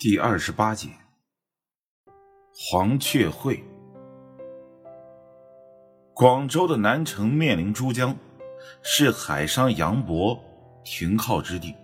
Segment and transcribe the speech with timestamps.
[0.00, 0.90] 第二十八节，
[2.54, 3.64] 黄雀会。
[6.14, 8.16] 广州的南城面临珠江，
[8.80, 10.40] 是海商杨伯
[10.84, 11.74] 停靠之地。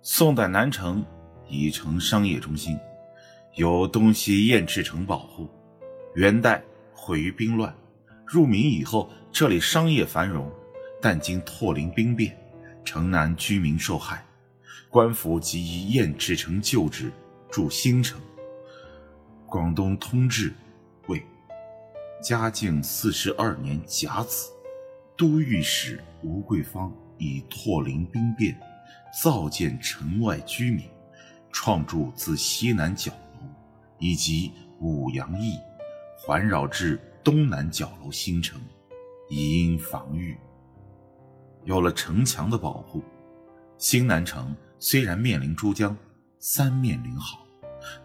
[0.00, 1.04] 宋代南城
[1.46, 2.80] 已成商业中心，
[3.56, 5.46] 有东西燕翅城保护。
[6.14, 7.76] 元代毁于兵乱，
[8.24, 10.50] 入明以后，这里商业繁荣，
[10.98, 12.34] 但经拓陵兵变，
[12.82, 14.24] 城南居民受害。
[14.90, 17.10] 官府即以燕赤城旧址
[17.50, 18.20] 筑新城。
[19.46, 20.52] 广东通志
[21.08, 21.22] 为，
[22.22, 24.50] 嘉靖四十二年甲子，
[25.16, 28.58] 都御史吴桂芳以拓陵兵变，
[29.22, 30.88] 造建城外居民，
[31.52, 33.46] 创筑自西南角楼
[33.98, 35.58] 以及五羊驿，
[36.18, 38.60] 环绕至东南角楼新城，
[39.28, 40.36] 以应防御。
[41.64, 43.02] 有了城墙的保护，
[43.82, 44.54] 新南城。
[44.78, 45.96] 虽然面临珠江，
[46.38, 47.44] 三面临好，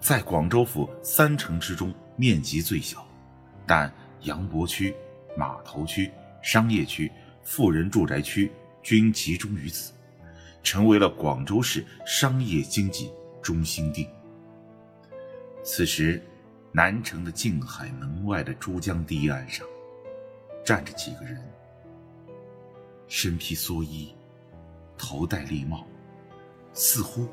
[0.00, 3.06] 在广州府三城之中面积最小，
[3.66, 4.94] 但杨伯区、
[5.36, 6.10] 码头区、
[6.42, 8.50] 商业区、富人住宅区
[8.82, 9.92] 均集中于此，
[10.62, 14.08] 成为了广州市商业经济中心地。
[15.62, 16.22] 此时，
[16.72, 19.66] 南城的静海门外的珠江堤岸上，
[20.64, 21.38] 站着几个人，
[23.08, 24.14] 身披蓑衣，
[24.96, 25.86] 头戴笠帽。
[26.78, 27.26] 似乎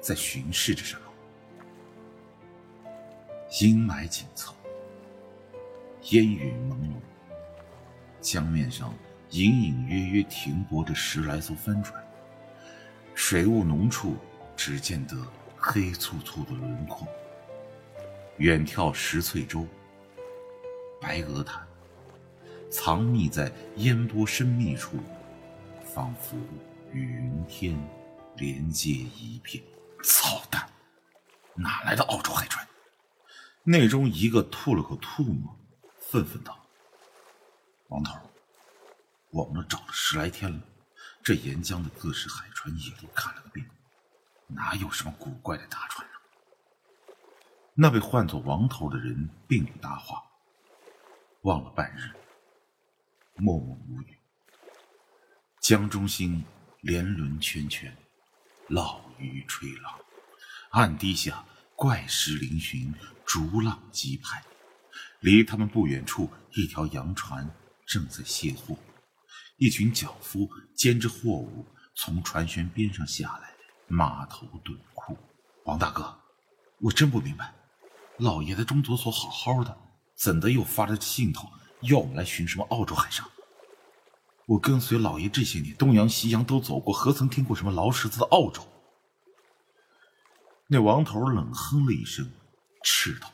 [0.00, 1.02] 在巡视着什么。
[3.60, 4.54] 阴霾紧凑，
[6.10, 6.94] 烟雨朦胧，
[8.22, 8.94] 江面上
[9.28, 12.02] 隐隐约约停泊着十来艘帆船，
[13.14, 14.16] 水雾浓处
[14.56, 15.14] 只见得
[15.54, 17.06] 黑簇簇的轮廓。
[18.38, 19.66] 远眺石翠洲、
[20.98, 21.66] 白鹅潭，
[22.70, 24.96] 藏匿在烟波深密处，
[25.84, 26.38] 仿佛
[26.92, 27.78] 与云天。
[28.36, 29.60] 连接一片，
[30.04, 30.70] 操蛋！
[31.56, 32.64] 哪来的澳洲海船？
[33.64, 35.58] 内中一个吐了口唾沫，
[35.98, 36.56] 愤愤道
[37.90, 38.16] ：“王头，
[39.30, 40.60] 我们都找了十来天了，
[41.20, 43.68] 这沿江的各式海船也都看了个遍，
[44.46, 46.14] 哪有什么古怪的大船啊？”
[47.74, 50.22] 那位唤作王头的人并不搭话，
[51.40, 52.14] 望了半日，
[53.34, 54.16] 默默无语。
[55.58, 56.44] 江中心
[56.80, 57.96] 连轮圈圈。
[58.68, 59.98] 老鱼吹浪，
[60.70, 61.44] 岸堤下
[61.74, 62.92] 怪石嶙峋，
[63.24, 64.42] 逐浪击拍。
[65.20, 67.50] 离他们不远处，一条洋船
[67.86, 68.76] 正在卸货，
[69.56, 73.54] 一群脚夫肩着货物从船舷边上下来，
[73.86, 75.16] 码头顿库。
[75.64, 76.16] 王大哥，
[76.78, 77.54] 我真不明白，
[78.18, 79.76] 老爷在中左所好好的，
[80.14, 81.50] 怎的又发了信头
[81.80, 83.28] 要我们来寻什么澳洲海上？
[84.48, 88.66] 我跟随老爷这些年，东洋西洋都走过，何曾听过什么劳什子的澳洲？
[90.66, 92.32] 那王头冷哼了一声，
[92.82, 93.30] 斥道：“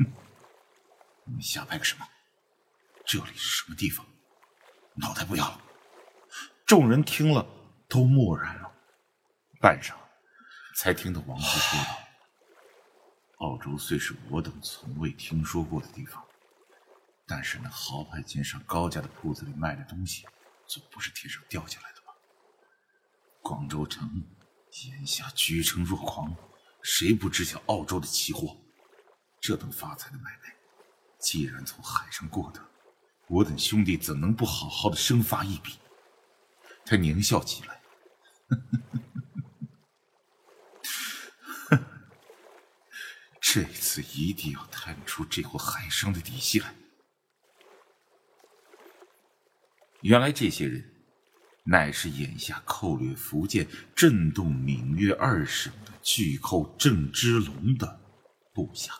[0.00, 0.06] 哼，
[1.24, 2.08] 你们瞎掰个什么？
[3.04, 4.06] 这里是什么地方？
[4.94, 5.60] 脑袋不要了！”
[6.64, 7.46] 众人听了
[7.86, 8.72] 都默然了，
[9.60, 9.92] 半晌，
[10.76, 11.98] 才听得王头说道
[13.46, 16.24] ：“澳洲虽是我等从未听说过的地方。”
[17.26, 20.24] 但是那豪派街上高价的铺子里卖的东西，
[20.66, 22.14] 总不是天上掉下来的吧？
[23.42, 24.24] 广州城
[24.84, 26.36] 眼下居城若狂，
[26.82, 28.56] 谁不知晓澳洲的奇货？
[29.40, 30.54] 这等发财的买卖，
[31.18, 32.64] 既然从海上过得，
[33.26, 35.78] 我等兄弟怎能不好好的生发一笔？
[36.84, 37.80] 他狞笑起来，
[43.40, 46.72] 这次一定要探出这伙海商的底细来。
[50.02, 50.84] 原来这些人，
[51.64, 58.00] 乃是眼下寇掠福建、震动闽粤二省的巨寇郑芝龙的
[58.52, 58.92] 部下。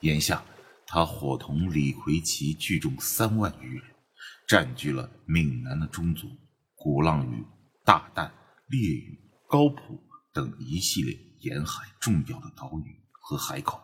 [0.00, 0.44] 眼下，
[0.86, 3.84] 他伙同李逵奇聚众三万余人，
[4.48, 6.26] 占据了闽南的中族、
[6.74, 7.44] 鼓浪屿、
[7.84, 8.30] 大旦、
[8.68, 9.16] 烈屿、
[9.46, 13.80] 高浦等一系列沿海重要的岛屿和海口，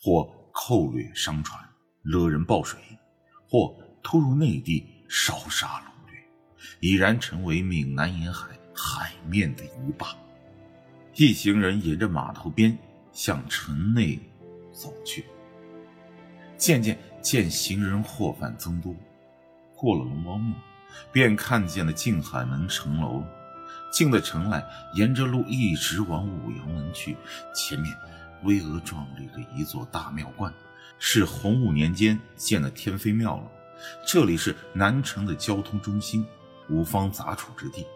[0.00, 1.68] 或寇掠商船，
[2.02, 2.78] 勒人报水，
[3.48, 3.74] 或
[4.04, 4.86] 突入内地。
[5.14, 6.18] 烧杀掳掠，
[6.80, 10.06] 已然成为闽南沿海海面的一霸。
[11.14, 12.76] 一行人沿着码头边
[13.12, 14.18] 向城内
[14.72, 15.26] 走去，
[16.56, 18.96] 渐渐见行人货贩增多。
[19.76, 20.54] 过了龙王庙，
[21.12, 23.22] 便看见了静海门城楼。
[23.92, 24.64] 进了城来，
[24.94, 27.18] 沿着路一直往五羊门去。
[27.54, 27.94] 前面
[28.44, 30.50] 巍峨壮丽的一座大庙观，
[30.98, 33.50] 是洪武年间建的天妃庙了。
[34.06, 36.26] 这里是南城的交通中心，
[36.68, 37.86] 五方杂处之地，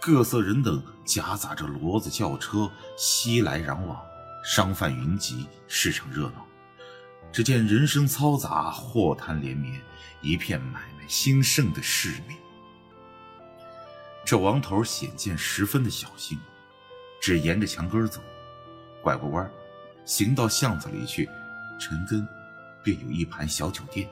[0.00, 4.00] 各色人等夹杂着骡子轿车熙来攘往，
[4.44, 6.46] 商贩云集，市场热闹。
[7.32, 9.80] 只见人声嘈杂，货摊连绵，
[10.20, 12.36] 一片买卖兴盛的市面。
[14.24, 16.38] 这王头显见十分的小心，
[17.20, 18.20] 只沿着墙根走，
[19.00, 19.48] 拐过弯，
[20.04, 21.28] 行到巷子里去，
[21.78, 22.26] 陈根
[22.82, 24.08] 便有一盘小酒店，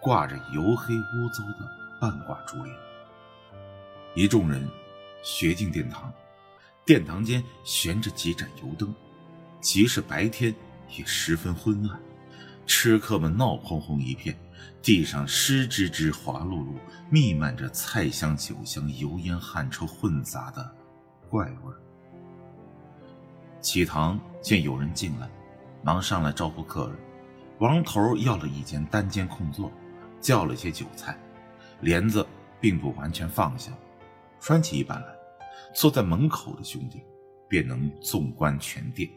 [0.00, 1.68] 挂着油黑污糟的
[2.00, 2.76] 半挂竹帘。
[4.14, 4.68] 一众人
[5.22, 6.12] 学进殿堂，
[6.84, 8.94] 殿堂间悬着几盏油灯，
[9.60, 10.54] 即使白天
[10.96, 12.00] 也十分昏暗。
[12.66, 14.38] 吃客们闹哄哄一片，
[14.82, 16.74] 地上湿吱吱、滑漉漉，
[17.10, 20.70] 弥漫着菜香、酒香、油烟、汗臭混杂的
[21.30, 21.80] 怪味儿。
[23.60, 25.28] 启堂见有人进来，
[25.82, 26.96] 忙上来招呼客人。
[27.58, 29.72] 王头要了一间单间空座，
[30.20, 31.18] 叫了些酒菜，
[31.80, 32.24] 帘子
[32.60, 33.72] 并不完全放下，
[34.40, 35.06] 拴起一半来，
[35.74, 37.02] 坐在门口的兄弟
[37.48, 39.10] 便能纵观全店。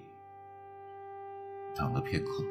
[1.75, 2.43] 等了片刻。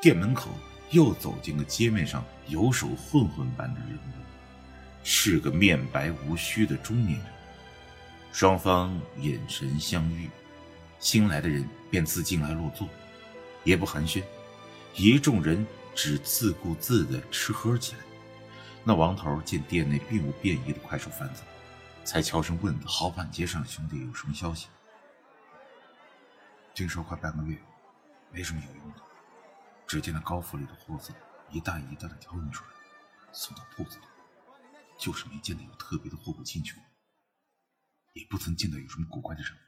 [0.00, 0.48] 店门口
[0.90, 4.22] 又走进个街面上游手混混般的人物，
[5.02, 7.26] 是个面白无须的中年人。
[8.30, 10.28] 双方眼神相遇，
[11.00, 12.86] 新来的人便自进来落座，
[13.64, 14.22] 也不寒暄，
[14.94, 18.00] 一众人只自顾自地吃喝起来。
[18.84, 21.42] 那王头见店内并无便衣的快手贩子，
[22.04, 24.68] 才悄声问道：“好板街上的兄弟有什么消息？”
[26.74, 27.58] 听说快半个月，
[28.32, 29.02] 没什么有用的。
[29.86, 31.12] 只见那高府里的货色
[31.50, 32.70] 一袋一袋的挑运出来，
[33.32, 34.04] 送到铺子里，
[34.98, 36.84] 就是没见到有特别的货物进去过，
[38.12, 39.58] 也不曾见到有什么古怪的人物，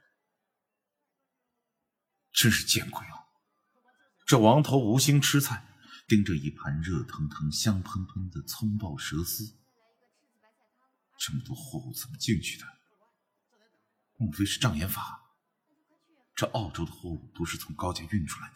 [2.31, 3.30] 真是见鬼啊！
[4.31, 5.61] 这王头无心吃菜，
[6.07, 9.43] 盯着一盘热腾腾、香喷喷的葱爆蛇丝，
[11.19, 12.65] 这么多货物怎么进去的？
[14.15, 15.21] 莫非是障眼法？
[16.33, 18.55] 这澳洲的货物都是从高家运出来的。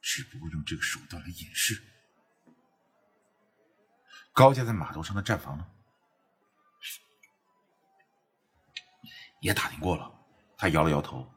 [0.00, 1.80] 只不过用这个手段来掩饰。
[4.32, 5.64] 高家在码头上的站房呢？
[9.40, 10.12] 也打听过了，
[10.56, 11.32] 他摇了摇头。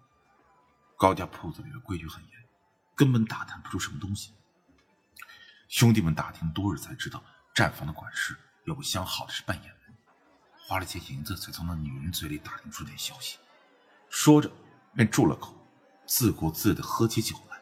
[0.98, 2.35] 高家铺子里的规矩很严，
[2.96, 4.34] 根本打探不出什么东西。
[5.68, 9.96] 兄弟们打听多日，才知道站房的管事有个相好的是半眼门，
[10.56, 13.38] 花了些银子才从那女人嘴里打听出点消息。
[14.10, 14.50] 说着，
[14.96, 15.54] 便住了口，
[16.06, 17.62] 自顾自的喝起酒来。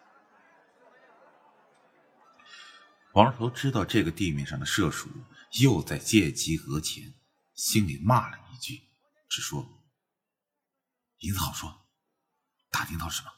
[3.13, 5.09] 王二头知道这个地面上的射鼠
[5.61, 7.13] 又在借机讹钱，
[7.55, 8.81] 心里骂了一句，
[9.29, 9.67] 只说
[11.19, 11.85] ：“银子好说，
[12.69, 13.31] 打听到什么？”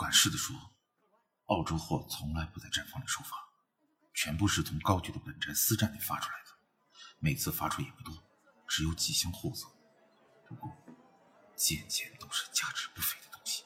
[0.00, 0.56] 管事的说
[1.48, 3.36] ：“澳洲货从来不在站房里收发，
[4.14, 6.52] 全部是从高局的本宅私站里发出来的，
[7.18, 8.16] 每次发出也不多，
[8.66, 9.66] 只有几箱货色。
[10.48, 10.74] 不过……”
[11.54, 13.64] 件件都是价值不菲的东西。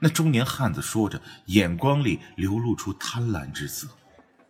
[0.00, 3.86] 那中年汉子说着，眼光里流露出贪婪之色。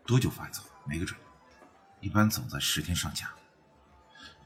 [0.07, 0.63] 多久发一次？
[0.87, 1.21] 没个准，
[2.01, 3.31] 一般总在十天上架。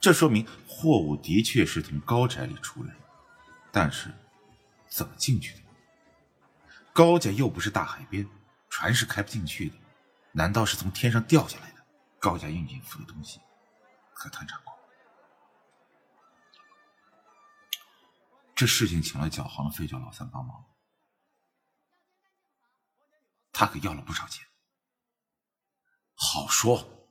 [0.01, 2.93] 这说明货物的确是从高宅里出来，
[3.71, 4.13] 但是
[4.89, 5.63] 怎么进去的？
[6.93, 8.29] 高家又不是大海边，
[8.69, 9.77] 船是开不进去的。
[10.33, 11.85] 难道是从天上掉下来的？
[12.19, 13.41] 高家运进府的东西，
[14.15, 14.73] 可探查过？
[18.55, 20.65] 这事情请了脚行的废教老三帮忙，
[23.53, 24.47] 他可要了不少钱。
[26.15, 27.09] 好说，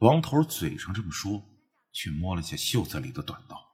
[0.00, 1.42] 王头嘴上这么说，
[1.92, 3.69] 却摸了下袖子里的短刀。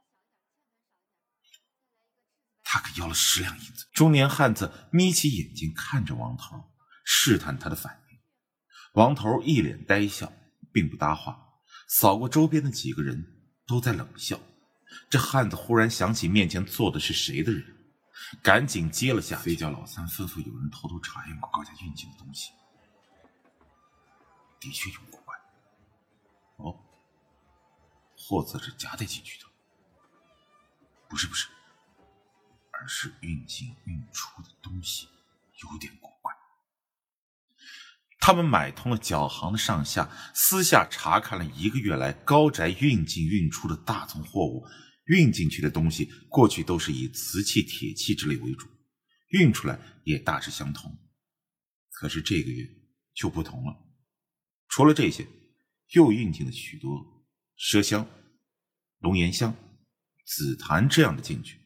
[2.68, 3.86] 他可要了十两银子。
[3.92, 6.64] 中年汉子眯起眼睛看着王头，
[7.04, 8.18] 试探他的反应。
[8.94, 10.32] 王头一脸呆笑，
[10.72, 11.38] 并不搭话，
[11.86, 13.24] 扫过周边的几个人，
[13.68, 14.40] 都在冷笑。
[15.08, 17.64] 这汉子忽然想起面前坐的是谁的人，
[18.42, 19.38] 赶紧接了下。
[19.38, 22.50] 飞叫老三吩咐有人偷偷查验过高家运进的东西，
[24.58, 25.36] 的确有古怪。
[26.56, 26.76] 哦，
[28.16, 29.46] 货子是夹带进去的，
[31.08, 31.46] 不是不是，
[32.80, 35.06] 而是运进运出的东西
[35.62, 36.32] 有点古怪。
[38.18, 44.66] 他们买通了脚行的上下，私下查看了一个月来高宅运进运出的大宗货物，
[45.04, 48.66] 运进去的东西过去都是以瓷器、铁器之类为主，
[49.28, 50.98] 运出来也大致相同。
[51.90, 52.68] 可是这个月
[53.14, 53.76] 就不同了，
[54.68, 55.26] 除了这些，
[55.92, 57.24] 又运进了许多
[57.56, 58.06] 麝香、
[58.98, 59.54] 龙涎香、
[60.24, 61.60] 紫檀这样的进去。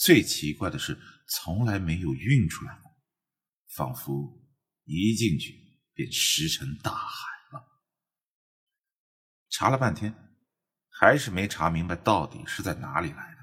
[0.00, 2.90] 最奇怪的是，从来没有运出来过，
[3.76, 4.40] 仿佛。
[4.84, 5.54] 一进去
[5.92, 7.64] 便石沉大海了。
[9.50, 10.12] 查了半天，
[10.88, 13.40] 还是没查明白到底是在哪里来的。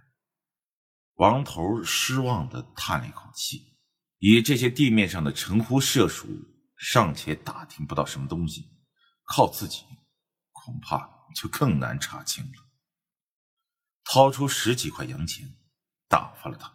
[1.14, 3.78] 王头失望的叹了一口气，
[4.18, 6.28] 以这些地面上的城狐社鼠，
[6.76, 8.68] 尚且打听不到什么东西，
[9.24, 9.86] 靠自己，
[10.52, 12.68] 恐怕就更难查清了。
[14.04, 15.48] 掏出十几块洋钱，
[16.10, 16.74] 打发了他。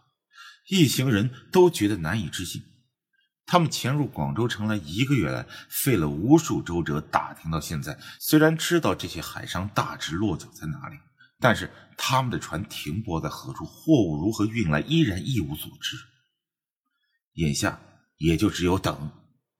[0.68, 2.62] 一行人都觉得难以置信。
[3.44, 10.96] 他们潜入广州城来一个月来，费了无数周折打听到现在，虽然知道这些海商大致落脚在哪里，
[11.38, 15.96] 但是他们的船停泊在何处，货物如何运来，依然一无所知。
[17.34, 17.80] 眼下
[18.16, 19.10] 也就只有等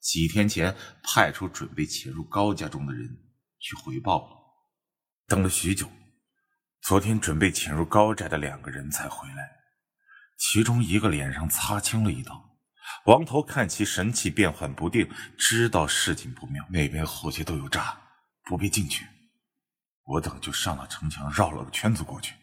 [0.01, 3.19] 几天前派出准备潜入高家中的人
[3.59, 4.37] 去回报了。
[5.27, 5.91] 等了许久，
[6.83, 9.62] 昨天准备潜入高宅的两个人才回来。
[10.37, 12.51] 其中一个脸上擦青了一道，
[13.07, 15.09] 王头看其神气变幻不定，
[15.39, 16.65] 知道事情不妙。
[16.69, 17.97] 那边后街都有诈，
[18.45, 19.07] 不必进去。
[20.05, 22.35] 我等就上了城墙，绕了个圈子过去，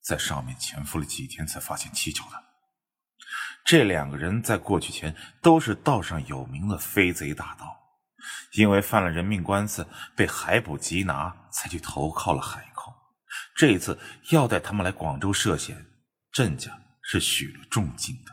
[0.00, 2.42] 在上面潜伏了几天，才发现蹊跷的。
[3.64, 7.76] 这两个人在过去前都是道上有名的飞贼大盗，
[8.52, 12.94] 因为犯了人命官司，被海捕缉拿，才去投靠了海寇。
[13.56, 13.98] 这一次
[14.30, 15.86] 要带他们来广州涉险，
[16.30, 16.83] 镇家。
[17.04, 18.32] 是许了重金的。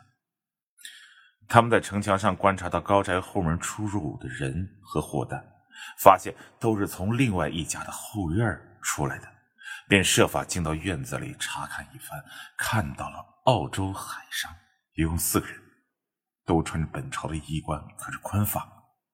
[1.48, 5.44] 他们在城墙上观察到高宅后门出入的人和货单，
[5.98, 9.28] 发现都是从另外一家的后院出来的，
[9.86, 12.24] 便设法进到院子里查看一番，
[12.56, 14.50] 看到了澳洲海上，
[14.94, 15.60] 一共四个人，
[16.46, 18.66] 都穿着本朝的衣冠，可是宽发，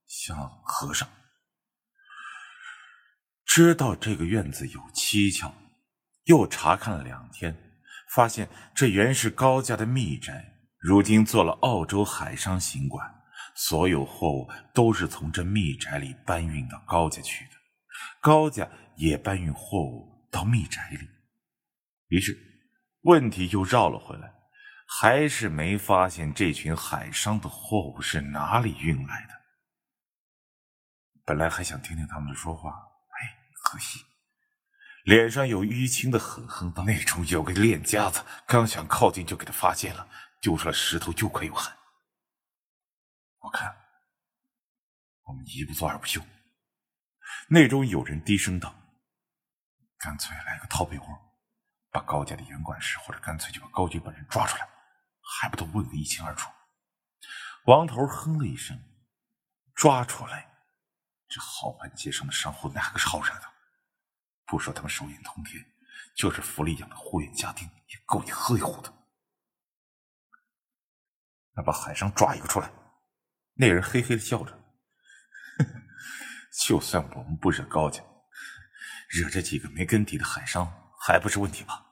[0.06, 1.08] 像和尚。
[3.44, 5.52] 知道这个院子有蹊跷，
[6.24, 7.67] 又查看了两天。
[8.14, 13.06] 发现这原是高家的密宅，如今做了澳洲海商行馆，
[13.54, 17.50] 所有货物都是从这密宅里搬运到高家去的，
[18.20, 20.98] 高家也搬运货物到密宅里。
[22.08, 22.36] 于是，
[23.02, 24.32] 问题又绕了回来，
[24.86, 29.34] 还是没发现这群海商的货物是哪里运来的。
[31.26, 34.07] 本来还想听听他们的说话，哎，可惜。
[35.08, 40.06] 脸上有淤青的狠狠道：“那种有个练家子，刚想靠近就给他发现了，
[40.38, 41.74] 丢出来石头又快又狠。
[43.38, 43.74] 我看
[45.22, 46.20] 我们一不做二不休。”
[47.48, 48.74] 内中有人低声道
[49.96, 51.06] ：“干脆来个套被窝，
[51.90, 54.68] 把高家的严管事，或者干脆就把高局本人抓出来，
[55.40, 56.50] 还不都问个一清二楚？”
[57.64, 58.78] 王头哼了一声
[59.74, 60.50] ：“抓出来，
[61.30, 63.52] 这好汉街上的商户哪个是好惹的？”
[64.48, 65.62] 不说他们手眼通天，
[66.16, 68.92] 就是府里养的护院家丁，也够你喝一壶的。
[71.54, 72.72] 那把海商抓一个出来。
[73.54, 74.58] 那人嘿嘿的笑着，
[76.64, 78.02] 就算我们不惹高家，
[79.08, 81.84] 惹这几个没根底的海商还不是问题吧？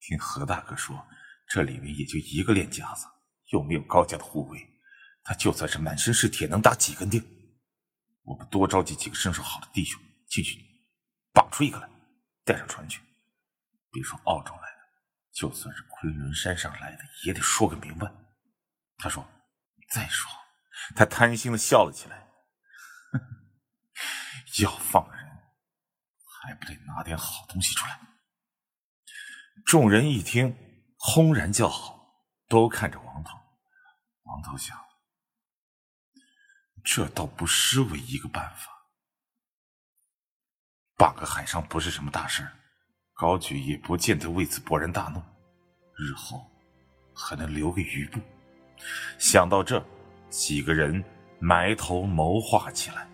[0.00, 1.06] 听何大哥说，
[1.48, 3.06] 这里面也就一个练家子，
[3.52, 4.66] 又没有高家的护卫，
[5.24, 7.22] 他就算是满身是铁，能打几根钉？
[8.22, 10.65] 我们多召集几个身手好的弟兄进去。
[11.36, 11.86] 绑出一个来，
[12.46, 13.02] 带上船去。
[13.92, 14.78] 别说澳洲来的，
[15.34, 18.10] 就算是昆仑山上来的，也得说个明白。
[18.96, 19.22] 他说
[19.92, 20.32] ：“再说。”
[20.96, 22.26] 他贪心的笑了起来。
[24.62, 25.26] 要放人，
[26.42, 28.00] 还不得拿点好东西出来？
[29.66, 30.56] 众人一听，
[30.96, 33.38] 轰然叫好，都看着王头。
[34.22, 34.82] 王头想，
[36.82, 38.75] 这倒不失为一个办法。
[40.96, 42.46] 绑个海上不是什么大事
[43.12, 45.22] 高举也不见得为此勃然大怒，
[45.94, 46.50] 日后
[47.14, 48.20] 还能留个余部。
[49.18, 49.82] 想到这，
[50.28, 51.02] 几个人
[51.38, 53.06] 埋头谋划起来。